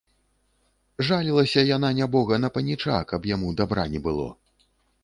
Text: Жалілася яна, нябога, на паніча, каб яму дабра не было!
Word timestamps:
Жалілася 1.09 1.65
яна, 1.75 1.91
нябога, 2.01 2.35
на 2.45 2.49
паніча, 2.57 2.97
каб 3.13 3.21
яму 3.35 3.57
дабра 3.63 3.83
не 3.95 4.05
было! 4.11 4.27